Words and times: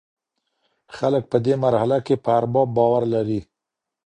خلګ 0.95 1.23
په 1.31 1.37
دې 1.45 1.53
مرحله 1.63 1.97
کي 2.05 2.15
په 2.23 2.29
ارباب 2.39 2.67
باور 2.77 3.03
لري. 3.13 3.39